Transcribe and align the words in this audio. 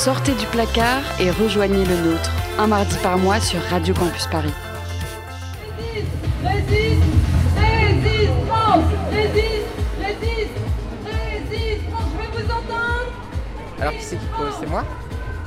Sortez 0.00 0.32
du 0.32 0.46
placard 0.46 1.02
et 1.20 1.30
rejoignez 1.30 1.84
le 1.84 1.94
nôtre, 1.94 2.30
un 2.58 2.66
mardi 2.68 2.96
par 3.02 3.18
mois 3.18 3.38
sur 3.38 3.60
Radio 3.64 3.92
Campus 3.92 4.26
Paris. 4.28 4.50
Résiste, 6.42 7.02
résiste, 7.54 8.30
France, 8.48 8.84
résiste, 9.12 9.66
résiste, 10.00 10.56
résiste, 11.04 11.82
France, 11.90 12.08
je 12.14 12.38
veux 12.38 12.42
vous 12.42 12.50
entendre. 12.50 13.12
Alors 13.78 13.92
qui 13.92 14.02
c'est 14.02 14.16
qui 14.16 14.26
cause 14.38 14.54
C'est 14.58 14.70
moi? 14.70 14.86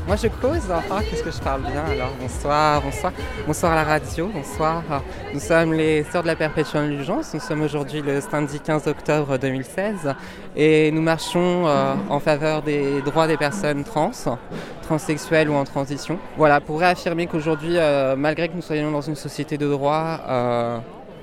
Moi 0.06 0.18
je 0.18 0.28
cause 0.28 0.68
qu'est-ce 1.10 1.24
que 1.24 1.32
je 1.32 1.40
parle 1.40 1.62
bien 1.62 1.86
alors? 1.90 2.12
Bonsoir, 2.20 2.82
bonsoir. 2.82 3.14
Bonsoir 3.48 3.72
à 3.72 3.76
la 3.76 3.84
radio, 3.86 4.28
bonsoir. 4.28 4.84
Nous 5.34 5.40
sommes 5.40 5.74
les 5.74 6.04
Sœurs 6.04 6.24
de 6.24 6.28
la 6.28 6.36
Perpétuelle 6.36 6.84
Indulgence. 6.84 7.34
Nous 7.34 7.40
sommes 7.40 7.62
aujourd'hui 7.62 8.02
le 8.02 8.20
samedi 8.20 8.60
15 8.60 8.88
octobre 8.88 9.38
2016 9.38 10.14
et 10.58 10.92
nous 10.92 11.02
marchons 11.02 11.68
euh, 11.68 11.96
en 12.10 12.20
faveur 12.20 12.64
des 12.64 13.02
droits 13.02 13.28
des 13.28 13.38
personnes 13.38 13.86
trans, 13.86 14.12
transsexuelles 14.82 15.50
ou 15.50 15.54
en 15.54 15.64
transition. 15.64 16.20
Voilà, 16.38 16.60
pour 16.60 16.82
réaffirmer 16.82 17.28
qu'aujourd'hui, 17.28 17.78
euh, 17.78 18.18
malgré 18.18 18.50
que 18.50 18.56
nous 18.56 18.62
soyons 18.62 18.92
dans 18.92 19.02
une 19.02 19.16
société 19.16 19.58
de 19.58 19.70
droit, 19.70 20.20
euh, 20.28 20.80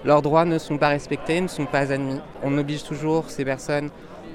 leurs 0.06 0.22
droits 0.22 0.46
ne 0.46 0.56
sont 0.56 0.78
pas 0.78 0.88
respectés, 0.88 1.38
ne 1.42 1.48
sont 1.48 1.66
pas 1.66 1.92
admis. 1.92 2.20
On 2.42 2.56
oblige 2.56 2.84
toujours 2.84 3.28
ces 3.28 3.44
personnes 3.44 3.90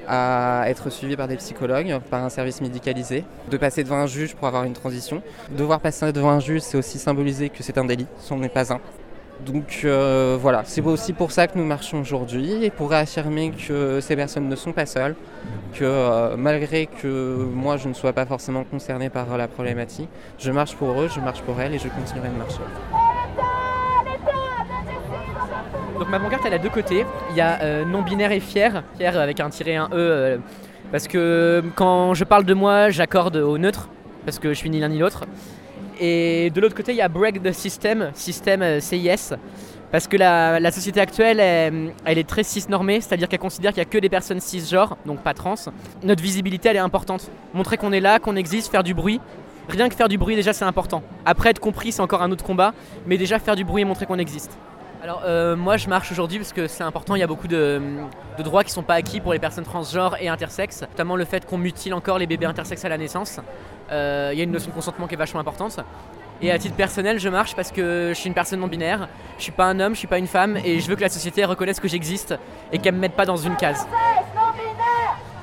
à 0.08 0.66
être 0.68 0.90
suivies 0.90 1.16
par 1.16 1.28
des 1.28 1.38
psychologues, 1.38 2.00
par 2.10 2.24
un 2.24 2.30
service 2.30 2.62
médicalisé, 2.62 3.24
de 3.50 3.58
passer 3.58 3.84
devant 3.84 3.98
un 3.98 4.08
juge 4.08 4.36
pour 4.36 4.48
avoir 4.48 4.64
une 4.64 4.74
transition. 4.74 5.22
Devoir 5.52 5.80
passer 5.80 6.12
devant 6.12 6.32
un 6.32 6.40
juge, 6.40 6.62
c'est 6.62 6.78
aussi 6.78 7.00
symboliser 7.00 7.50
que 7.50 7.64
c'est 7.64 7.78
un 7.78 7.86
délit, 7.86 8.08
ce 8.20 8.34
n'est 8.34 8.50
pas 8.50 8.74
un. 8.74 8.80
Donc 9.46 9.82
euh, 9.84 10.38
voilà, 10.40 10.64
c'est 10.66 10.82
aussi 10.82 11.12
pour 11.14 11.32
ça 11.32 11.48
que 11.48 11.58
nous 11.58 11.66
marchons 11.66 12.00
aujourd'hui 12.00 12.64
et 12.64 12.70
pour 12.70 12.90
réaffirmer 12.90 13.52
que 13.52 14.00
ces 14.00 14.16
personnes 14.16 14.48
ne 14.48 14.56
sont 14.56 14.72
pas 14.72 14.86
seules, 14.86 15.16
que 15.74 15.84
euh, 15.84 16.38
malgré 16.38 16.86
que 16.86 17.46
moi 17.54 17.78
je 17.78 17.90
ne 17.90 17.94
sois 17.94 18.14
pas 18.14 18.26
forcément 18.26 18.64
concerné 18.64 19.10
par 19.10 19.38
la 19.38 19.48
problématique, 19.48 20.10
je 20.40 20.52
marche 20.52 20.76
pour 20.76 21.02
eux, 21.02 21.10
je 21.14 21.20
marche 21.20 21.42
pour 21.42 21.60
elles 21.60 21.74
et 21.74 21.80
je 21.80 21.90
continuerai 21.90 22.30
de 22.30 22.38
marcher. 22.38 22.62
Donc 26.00 26.10
ma 26.10 26.20
pancarte 26.20 26.44
elle 26.46 26.54
a 26.54 26.58
deux 26.58 26.70
côtés. 26.70 27.06
Il 27.30 27.38
y 27.38 27.42
a 27.42 27.62
euh, 27.62 27.86
non 27.86 28.02
binaire 28.02 28.32
et 28.32 28.42
fier, 28.42 28.84
fier 28.98 29.18
avec 29.18 29.40
un 29.40 29.50
tiré 29.50 29.78
un 29.78 29.86
E 29.86 29.94
euh, 29.94 30.38
parce 30.92 31.08
que 31.08 31.64
quand 31.76 32.14
je 32.14 32.26
parle 32.26 32.44
de 32.44 32.54
moi, 32.54 32.90
j'accorde 32.90 33.38
au 33.38 33.58
neutre 33.58 33.88
parce 34.26 34.40
que 34.40 34.50
je 34.50 34.54
suis 34.56 34.70
ni 34.70 34.80
l'un 34.80 34.90
ni 34.90 35.00
l'autre. 35.00 35.24
Et 36.00 36.50
de 36.50 36.60
l'autre 36.60 36.76
côté, 36.76 36.92
il 36.92 36.98
y 36.98 37.02
a 37.02 37.08
break 37.08 37.42
the 37.42 37.54
system, 37.54 38.12
système 38.14 38.62
euh, 38.62 38.80
CIS 38.82 39.36
parce 39.92 40.08
que 40.08 40.18
la, 40.18 40.72
société 40.72 41.00
actuelle, 41.00 41.40
elle, 41.40 41.94
elle 42.04 42.18
est 42.18 42.28
très 42.28 42.44
cis-normée, 42.44 43.00
c'est-à-dire 43.00 43.30
qu'elle 43.30 43.40
considère 43.40 43.72
qu'il 43.72 43.82
n'y 43.82 43.88
a 43.88 43.90
que 43.90 43.98
des 43.98 44.10
personnes 44.10 44.42
cisgenres, 44.42 44.98
donc 45.06 45.22
pas 45.22 45.34
trans. 45.34 45.56
Notre 46.04 46.22
visibilité, 46.22 46.68
elle 46.68 46.76
est 46.76 46.80
importante. 46.80 47.32
Montrer 47.54 47.78
qu'on 47.78 47.94
est 47.94 48.02
là, 48.02 48.20
qu'on 48.20 48.36
existe, 48.36 48.70
faire 48.70 48.84
du 48.84 48.94
bruit. 48.94 49.22
Rien 49.70 49.88
que 49.88 49.96
faire 49.96 50.10
du 50.10 50.18
bruit, 50.18 50.36
déjà, 50.36 50.52
c'est 50.52 50.66
important. 50.66 51.02
Après, 51.26 51.52
être 51.52 51.60
compris, 51.60 51.94
c'est 51.94 52.02
encore 52.02 52.22
un 52.24 52.32
autre 52.32 52.44
combat, 52.44 52.74
mais 53.06 53.18
déjà 53.18 53.40
faire 53.40 53.56
du 53.56 53.64
bruit 53.64 53.84
et 53.84 53.86
montrer 53.86 54.06
qu'on 54.06 54.20
existe. 54.20 54.58
Alors 55.06 55.22
euh, 55.24 55.56
moi 55.56 55.78
je 55.78 55.88
marche 55.88 56.12
aujourd'hui 56.12 56.40
parce 56.40 56.52
que 56.52 56.66
c'est 56.66 56.84
important, 56.84 57.14
il 57.14 57.20
y 57.20 57.24
a 57.24 57.28
beaucoup 57.28 57.48
de, 57.48 57.80
droits 58.40 58.64
qui 58.64 58.72
ne 58.72 58.74
sont 58.74 58.82
pas 58.82 58.96
acquis 58.96 59.22
pour 59.22 59.34
les 59.34 59.38
personnes 59.38 59.64
transgenres 59.64 60.18
et 60.20 60.30
intersexes, 60.30 60.82
notamment 60.82 61.16
le 61.16 61.26
fait 61.26 61.46
qu'on 61.46 61.60
mutile 61.60 61.94
encore 61.94 62.18
les 62.18 62.26
bébés 62.26 62.48
intersexes 62.48 62.86
à 62.86 62.90
la 62.90 62.98
naissance. 62.98 63.40
Euh, 63.92 64.32
Il 64.34 64.40
y 64.40 64.42
a 64.42 64.46
une 64.46 64.52
notion 64.52 64.72
de 64.72 64.74
consentement 64.74 65.06
qui 65.06 65.14
est 65.14 65.18
vachement 65.18 65.40
importante. 65.40 65.80
Et 66.42 66.52
à 66.52 66.58
titre 66.58 66.76
personnel, 66.76 67.20
je 67.20 67.30
marche 67.30 67.56
parce 67.56 67.72
que 67.72 68.10
je 68.10 68.20
suis 68.20 68.30
une 68.30 68.34
personne 68.34 68.60
non 68.60 68.68
binaire, 68.68 69.08
je 69.38 69.44
suis 69.44 69.52
pas 69.52 69.66
un 69.66 69.80
homme, 69.80 69.94
je 69.94 70.00
suis 70.00 70.08
pas 70.08 70.18
une 70.18 70.26
femme 70.26 70.58
et 70.66 70.80
je 70.80 70.88
veux 70.88 70.96
que 70.96 71.02
la 71.02 71.10
société 71.10 71.46
reconnaisse 71.46 71.80
que 71.80 71.88
j'existe 71.88 72.34
et 72.72 72.80
qu'elle 72.80 72.96
me 72.96 73.00
mette 73.00 73.16
pas 73.16 73.28
dans 73.28 73.38
une 73.38 73.56
case. 73.58 73.86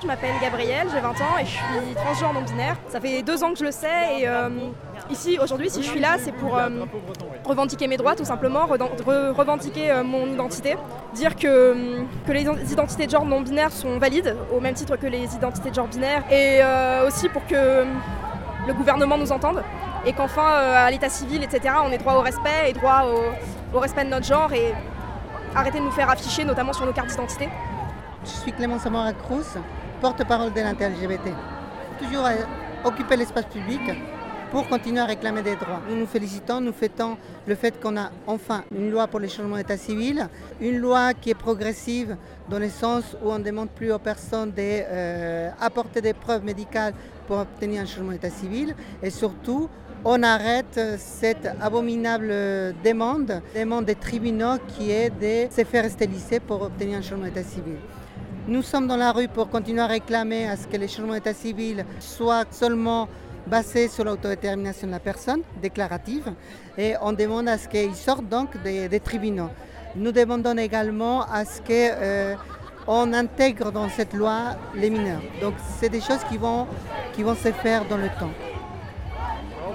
Je 0.02 0.08
m'appelle 0.08 0.34
Gabrielle, 0.42 0.88
j'ai 0.92 0.98
20 0.98 1.08
ans 1.08 1.38
et 1.40 1.44
je 1.44 1.50
suis 1.50 1.94
transgenre 1.94 2.32
non 2.32 2.42
binaire. 2.42 2.74
Ça 2.88 3.00
fait 3.00 3.22
deux 3.22 3.44
ans 3.44 3.52
que 3.52 3.60
je 3.60 3.64
le 3.66 3.70
sais 3.70 4.18
et 4.18 4.26
euh, 4.26 4.48
ici 5.12 5.38
aujourd'hui 5.42 5.70
si 5.70 5.82
je 5.82 5.88
suis 5.88 6.00
là 6.00 6.16
c'est 6.18 6.32
pour 6.32 6.56
euh, 6.56 6.68
revendiquer 7.44 7.86
mes 7.86 7.96
droits 7.96 8.14
tout 8.16 8.24
simplement, 8.24 8.66
re- 8.66 9.32
revendiquer 9.32 9.90
euh, 9.90 10.02
mon 10.02 10.26
identité, 10.26 10.76
dire 11.14 11.36
que, 11.36 11.76
que 12.26 12.32
les 12.32 12.42
identités 12.72 13.06
de 13.06 13.10
genre 13.10 13.24
non 13.24 13.40
binaires 13.40 13.72
sont 13.72 13.98
valides 13.98 14.34
au 14.54 14.60
même 14.60 14.74
titre 14.74 14.96
que 14.96 15.06
les 15.06 15.34
identités 15.34 15.70
de 15.70 15.74
genre 15.74 15.88
binaires 15.88 16.24
et 16.30 16.60
euh, 16.62 17.06
aussi 17.08 17.28
pour 17.28 17.46
que 17.46 17.84
le 18.66 18.72
gouvernement 18.74 19.18
nous 19.18 19.32
entende 19.32 19.62
et 20.06 20.12
qu'enfin 20.12 20.42
euh, 20.50 20.86
à 20.86 20.90
l'état 20.90 21.08
civil 21.08 21.42
etc 21.42 21.74
on 21.86 21.90
ait 21.92 21.98
droit 21.98 22.14
au 22.14 22.20
respect 22.20 22.70
et 22.70 22.72
droit 22.72 23.04
au, 23.06 23.76
au 23.76 23.80
respect 23.80 24.04
de 24.04 24.10
notre 24.10 24.26
genre 24.26 24.52
et 24.52 24.74
arrêter 25.54 25.78
de 25.78 25.84
nous 25.84 25.90
faire 25.90 26.08
afficher 26.10 26.44
notamment 26.44 26.72
sur 26.72 26.86
nos 26.86 26.92
cartes 26.92 27.08
d'identité. 27.10 27.48
Je 28.24 28.30
suis 28.30 28.52
Clémence 28.52 28.86
Amora 28.86 29.12
Cruz, 29.12 29.58
porte-parole 30.00 30.52
de 30.52 30.60
l'inter-LGBT. 30.60 31.26
Toujours 32.00 32.24
euh, 32.24 32.30
occuper 32.84 33.16
l'espace 33.16 33.44
public 33.46 33.80
pour 34.52 34.68
continuer 34.68 35.00
à 35.00 35.06
réclamer 35.06 35.40
des 35.40 35.56
droits. 35.56 35.80
Nous 35.88 35.96
nous 35.96 36.06
félicitons, 36.06 36.60
nous 36.60 36.74
fêtons 36.74 37.16
le 37.46 37.54
fait 37.54 37.80
qu'on 37.80 37.96
a 37.96 38.10
enfin 38.26 38.64
une 38.70 38.90
loi 38.90 39.06
pour 39.06 39.18
les 39.18 39.30
changements 39.30 39.56
d'état 39.56 39.78
civil, 39.78 40.28
une 40.60 40.76
loi 40.76 41.14
qui 41.14 41.30
est 41.30 41.34
progressive 41.34 42.18
dans 42.50 42.58
le 42.58 42.68
sens 42.68 43.16
où 43.24 43.30
on 43.30 43.38
ne 43.38 43.44
demande 43.44 43.70
plus 43.70 43.90
aux 43.90 43.98
personnes 43.98 44.52
d'apporter 44.52 46.02
des 46.02 46.12
preuves 46.12 46.44
médicales 46.44 46.92
pour 47.26 47.38
obtenir 47.38 47.80
un 47.80 47.86
changement 47.86 48.12
d'état 48.12 48.28
civil 48.28 48.76
et 49.02 49.08
surtout 49.08 49.70
on 50.04 50.22
arrête 50.22 50.78
cette 50.98 51.48
abominable 51.58 52.28
demande, 52.84 53.40
demande 53.56 53.86
des 53.86 53.94
tribunaux 53.94 54.58
qui 54.68 54.90
est 54.90 55.08
de 55.08 55.50
se 55.50 55.64
faire 55.64 55.90
stériliser 55.90 56.40
pour 56.40 56.60
obtenir 56.60 56.98
un 56.98 57.02
changement 57.02 57.24
d'état 57.24 57.42
civil. 57.42 57.76
Nous 58.46 58.62
sommes 58.62 58.86
dans 58.86 58.96
la 58.98 59.12
rue 59.12 59.28
pour 59.28 59.48
continuer 59.48 59.80
à 59.80 59.86
réclamer 59.86 60.46
à 60.46 60.56
ce 60.56 60.66
que 60.66 60.76
les 60.76 60.88
changements 60.88 61.14
d'état 61.14 61.32
civil 61.32 61.86
soient 62.00 62.44
seulement 62.50 63.08
basés 63.46 63.88
sur 63.88 64.04
l'autodétermination 64.04 64.86
de 64.86 64.92
la 64.92 65.00
personne, 65.00 65.42
déclarative, 65.60 66.32
et 66.78 66.94
on 67.00 67.12
demande 67.12 67.48
à 67.48 67.58
ce 67.58 67.68
qu'ils 67.68 67.94
sortent 67.94 68.28
donc 68.28 68.50
des, 68.62 69.00
tribunaux. 69.00 69.50
Nous 69.96 70.12
demandons 70.12 70.56
également 70.56 71.22
à 71.22 71.44
ce 71.44 71.60
que 71.60 71.68
euh, 71.68 72.34
intègre 72.88 73.72
dans 73.72 73.88
cette 73.88 74.14
loi 74.14 74.56
les 74.74 74.90
mineurs. 74.90 75.22
Donc 75.40 75.54
c'est 75.78 75.88
des 75.88 76.00
choses 76.00 76.24
qui 76.30 76.38
vont, 76.38 76.66
qui 77.14 77.22
vont 77.22 77.34
se 77.34 77.52
faire 77.52 77.84
dans 77.86 77.98
le 77.98 78.08
temps. 78.18 78.30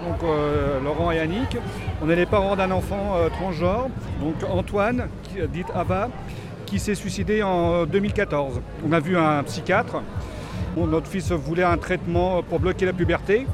Donc 0.07 0.23
euh, 0.23 0.79
Laurent 0.81 1.11
et 1.11 1.19
Annick, 1.19 1.57
on 2.01 2.09
est 2.09 2.16
les 2.16 2.25
parents 2.25 2.56
d'un 2.56 2.72
enfant 2.72 3.16
euh, 3.16 3.29
transgenre, 3.29 3.89
donc 4.22 4.35
Antoine, 4.50 5.07
dit 5.51 5.63
Ava, 5.73 6.09
qui 6.66 6.79
s'est 6.79 6.95
suicidé 6.95 7.44
en 7.44 7.85
2014. 7.85 8.61
On 8.88 8.91
a 8.91 9.00
vu 9.00 9.17
un 9.17 9.44
psychiatre. 9.44 10.01
Notre 10.85 11.07
fils 11.07 11.31
voulait 11.31 11.63
un 11.63 11.77
traitement 11.77 12.43
pour 12.43 12.59
bloquer 12.59 12.85
la 12.85 12.93
puberté. 12.93 13.47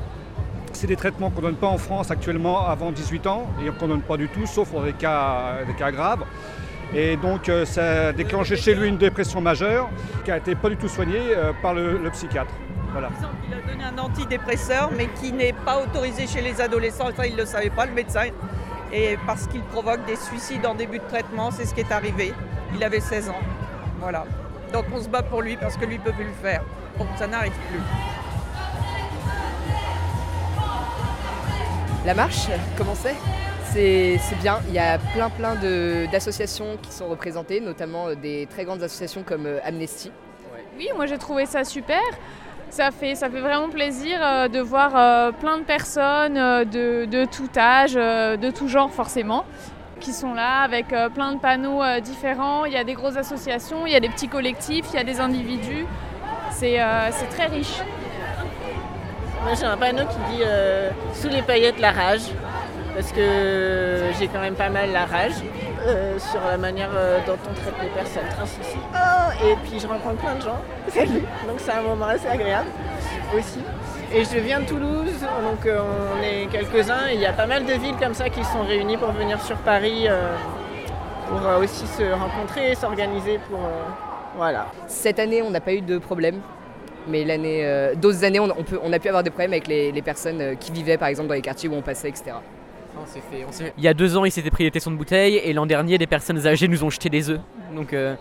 C'est 0.73 0.87
des 0.87 0.95
traitements 0.95 1.29
qu'on 1.29 1.41
ne 1.41 1.47
donne 1.47 1.55
pas 1.55 1.67
en 1.67 1.77
France 1.77 2.11
actuellement 2.11 2.67
avant 2.67 2.91
18 2.91 3.27
ans 3.27 3.47
et 3.63 3.69
qu'on 3.69 3.85
ne 3.85 3.93
donne 3.93 4.01
pas 4.01 4.17
du 4.17 4.27
tout, 4.27 4.45
sauf 4.45 4.69
pour 4.69 4.81
des 4.81 4.93
cas, 4.93 5.59
graves. 5.91 6.25
Et 6.95 7.15
donc 7.15 7.49
euh, 7.49 7.65
ça 7.65 8.09
a 8.09 8.11
déclenché 8.11 8.55
chez 8.55 8.75
lui 8.75 8.87
une 8.87 8.97
dépression 8.97 9.41
majeure 9.41 9.89
qui 10.25 10.31
a 10.31 10.37
été 10.37 10.53
pas 10.53 10.69
du 10.69 10.77
tout 10.77 10.87
soignée 10.87 11.21
euh, 11.35 11.51
par 11.61 11.73
le, 11.73 11.97
le 11.97 12.09
psychiatre. 12.11 12.53
Voilà. 12.91 13.09
Il 13.47 13.53
a 13.53 13.71
donné 13.71 13.83
un 13.83 13.97
antidépresseur, 13.97 14.91
mais 14.95 15.07
qui 15.19 15.31
n'est 15.31 15.53
pas 15.53 15.81
autorisé 15.81 16.27
chez 16.27 16.41
les 16.41 16.61
adolescents. 16.61 17.09
Ça, 17.15 17.25
il 17.25 17.33
ne 17.33 17.39
le 17.39 17.45
savait 17.45 17.71
pas, 17.71 17.87
le 17.87 17.93
médecin. 17.93 18.25
Et 18.93 19.17
parce 19.25 19.47
qu'il 19.47 19.63
provoque 19.63 20.05
des 20.05 20.15
suicides 20.15 20.65
en 20.67 20.75
début 20.75 20.99
de 20.99 21.03
traitement, 21.05 21.49
c'est 21.49 21.65
ce 21.65 21.73
qui 21.73 21.81
est 21.81 21.91
arrivé. 21.91 22.33
Il 22.75 22.83
avait 22.83 22.99
16 22.99 23.29
ans. 23.29 23.41
Voilà. 23.99 24.25
Donc 24.73 24.85
on 24.93 24.99
se 25.01 25.07
bat 25.07 25.21
pour 25.21 25.41
lui 25.43 25.55
parce 25.55 25.77
que 25.77 25.85
lui 25.85 25.99
ne 25.99 26.03
peut 26.03 26.11
plus 26.11 26.25
le 26.25 26.33
faire. 26.33 26.63
Bon, 26.97 27.05
ça 27.15 27.27
n'arrive 27.27 27.53
plus. 27.69 27.79
La 32.05 32.13
marche, 32.15 32.47
comment 32.77 32.95
c'est? 32.95 33.15
C'est 33.71 34.17
c'est 34.21 34.35
bien, 34.39 34.59
il 34.67 34.73
y 34.73 34.79
a 34.79 34.97
plein 35.15 35.29
plein 35.29 35.55
de- 35.55 36.05
d'associations 36.11 36.77
qui 36.81 36.91
sont 36.91 37.07
représentées, 37.07 37.59
notamment 37.59 38.07
euh, 38.09 38.15
des 38.15 38.47
très 38.49 38.65
grandes 38.65 38.83
associations 38.83 39.23
comme 39.23 39.45
euh, 39.45 39.59
Amnesty. 39.63 40.11
Oui, 40.77 40.89
moi 40.95 41.05
j'ai 41.05 41.17
trouvé 41.17 41.45
ça 41.45 41.63
super. 41.63 42.01
Ça 42.69 42.89
fait, 42.91 43.13
ça 43.13 43.29
fait 43.29 43.39
vraiment 43.39 43.69
plaisir 43.69 44.17
euh, 44.21 44.47
de 44.47 44.59
voir 44.59 44.91
euh, 44.95 45.31
plein 45.31 45.59
de 45.59 45.63
personnes 45.63 46.37
euh, 46.37 46.65
de, 46.65 47.05
de 47.05 47.25
tout 47.25 47.49
âge, 47.55 47.93
de 47.93 48.49
tout 48.51 48.67
genre 48.67 48.91
forcément, 48.91 49.45
qui 50.03 50.13
sont 50.13 50.33
là 50.33 50.61
avec 50.61 50.91
euh, 50.91 51.09
plein 51.09 51.31
de 51.31 51.39
panneaux 51.39 51.81
euh, 51.81 51.99
différents. 52.01 52.65
Il 52.65 52.73
y 52.73 52.77
a 52.77 52.83
des 52.83 52.93
grosses 52.93 53.15
associations, 53.15 53.87
il 53.87 53.93
y 53.93 53.95
a 53.95 53.99
des 54.01 54.09
petits 54.09 54.27
collectifs, 54.27 54.85
il 54.91 54.97
y 54.97 54.99
a 54.99 55.03
des 55.03 55.19
individus. 55.19 55.85
C'est 56.51 56.79
euh, 56.79 57.09
c'est 57.11 57.29
très 57.29 57.47
riche. 57.47 57.79
Moi 59.43 59.53
j'ai 59.59 59.65
un 59.65 59.77
panneau 59.77 60.03
qui 60.05 60.35
dit 60.35 60.43
euh, 60.45 60.91
sous 61.13 61.29
les 61.29 61.41
paillettes 61.41 61.79
la 61.79 61.91
rage 61.91 62.27
parce 62.95 63.11
que 63.11 64.03
j'ai 64.19 64.27
quand 64.27 64.39
même 64.41 64.55
pas 64.55 64.69
mal 64.69 64.91
la 64.91 65.05
rage 65.05 65.39
euh, 65.87 66.19
sur 66.19 66.41
la 66.41 66.57
manière 66.57 66.91
euh, 66.93 67.19
dont 67.25 67.39
on 67.49 67.53
traite 67.53 67.73
les 67.81 67.89
personnes 67.89 68.29
trans 68.29 68.43
ici. 68.43 68.77
Oh, 68.93 69.45
et 69.47 69.55
puis 69.63 69.79
je 69.79 69.87
rencontre 69.87 70.17
plein 70.17 70.35
de 70.35 70.41
gens, 70.41 70.61
salut, 70.89 71.23
donc 71.47 71.57
c'est 71.57 71.71
un 71.71 71.81
moment 71.81 72.05
assez 72.05 72.27
agréable 72.27 72.69
aussi. 73.35 73.59
Et 74.15 74.23
je 74.25 74.37
viens 74.39 74.59
de 74.59 74.65
Toulouse, 74.65 75.21
donc 75.43 75.65
euh, 75.65 75.79
on 76.15 76.21
est 76.23 76.47
quelques-uns, 76.51 77.07
et 77.09 77.15
il 77.15 77.19
y 77.21 77.25
a 77.25 77.33
pas 77.33 77.47
mal 77.47 77.65
de 77.65 77.73
villes 77.73 77.95
comme 77.99 78.13
ça 78.13 78.29
qui 78.29 78.43
sont 78.43 78.61
réunies 78.63 78.97
pour 78.97 79.11
venir 79.11 79.41
sur 79.41 79.55
Paris 79.57 80.05
euh, 80.07 80.35
pour 81.29 81.43
euh, 81.47 81.59
aussi 81.63 81.87
se 81.87 82.03
rencontrer, 82.11 82.75
s'organiser 82.75 83.39
pour... 83.49 83.57
euh, 83.59 83.81
voilà. 84.37 84.67
Cette 84.87 85.17
année, 85.17 85.41
on 85.41 85.49
n'a 85.49 85.61
pas 85.61 85.73
eu 85.73 85.81
de 85.81 85.97
problème. 85.97 86.41
Mais 87.07 87.25
l'année, 87.25 87.61
euh, 87.65 87.95
d'autres 87.95 88.23
années, 88.23 88.39
on, 88.39 88.45
on 88.57 88.63
peut, 88.63 88.79
on 88.83 88.93
a 88.93 88.99
pu 88.99 89.07
avoir 89.09 89.23
des 89.23 89.29
problèmes 89.31 89.51
avec 89.51 89.67
les, 89.67 89.91
les 89.91 90.01
personnes 90.01 90.55
qui 90.57 90.71
vivaient 90.71 90.97
par 90.97 91.09
exemple 91.09 91.27
dans 91.27 91.33
les 91.35 91.41
quartiers 91.41 91.67
où 91.67 91.73
on 91.73 91.81
passait, 91.81 92.07
etc. 92.09 92.31
On 93.01 93.05
s'est 93.07 93.19
fait- 93.31 93.43
on 93.47 93.51
s'est- 93.51 93.73
Il 93.77 93.83
y 93.83 93.87
a 93.89 93.93
deux 93.95 94.15
ans, 94.15 94.23
ils 94.25 94.31
s'étaient 94.31 94.51
pris 94.51 94.63
des 94.63 94.71
tessons 94.71 94.91
de 94.91 94.95
bouteille 94.95 95.35
et 95.43 95.51
l'an 95.53 95.65
dernier, 95.65 95.97
des 95.97 96.07
personnes 96.07 96.45
âgées 96.47 96.67
nous 96.69 96.83
ont 96.83 96.89
jeté 96.91 97.09
des 97.09 97.29
œufs. 97.31 97.39
Donc 97.75 97.91
euh, 97.93 98.15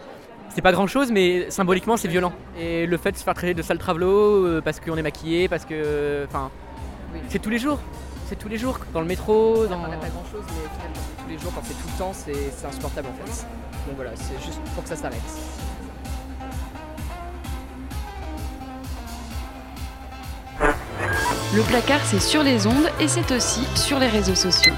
c'est 0.54 0.62
pas 0.62 0.72
grand 0.72 0.86
chose, 0.86 1.10
mais 1.10 1.50
symboliquement, 1.50 1.96
c'est 1.96 2.08
violent. 2.08 2.32
Et 2.58 2.86
le 2.86 2.96
fait 2.96 3.12
de 3.12 3.16
se 3.16 3.24
faire 3.24 3.34
traiter 3.34 3.54
de 3.54 3.62
sale 3.62 3.78
travelo 3.78 4.46
euh, 4.46 4.60
parce 4.60 4.80
qu'on 4.80 4.96
est 4.96 5.02
maquillé, 5.02 5.48
parce 5.48 5.64
que. 5.64 6.24
Enfin. 6.28 6.50
C'est 7.28 7.40
tous 7.40 7.50
les 7.50 7.58
jours. 7.58 7.78
C'est 8.26 8.36
tous 8.36 8.48
les 8.48 8.58
jours. 8.58 8.78
Dans 8.92 9.00
le 9.00 9.06
métro, 9.06 9.66
dans. 9.66 9.76
On 9.76 9.88
n'a 9.88 9.96
pas 9.96 10.08
grand 10.08 10.24
chose, 10.30 10.44
mais 10.46 10.66
au 10.66 10.74
final, 10.74 10.90
quand 10.94 11.00
c'est 11.00 11.22
tous 11.22 11.30
les 11.30 11.38
jours, 11.38 11.52
quand 11.54 11.62
c'est 11.64 11.74
tout 11.74 11.88
le 11.92 11.98
temps, 11.98 12.12
c'est 12.12 12.50
c'est 12.56 12.66
insupportable 12.66 13.08
en 13.08 13.26
fait. 13.26 13.46
Donc 13.86 13.96
voilà, 13.96 14.12
c'est 14.14 14.42
juste 14.44 14.60
pour 14.74 14.82
que 14.82 14.88
ça 14.88 14.96
s'arrête. 14.96 15.20
Le 21.54 21.62
placard, 21.62 22.00
c'est 22.04 22.20
sur 22.20 22.42
les 22.42 22.66
ondes 22.66 22.88
et 22.98 23.08
c'est 23.08 23.30
aussi 23.30 23.66
sur 23.74 23.98
les 23.98 24.08
réseaux 24.08 24.34
sociaux. 24.34 24.72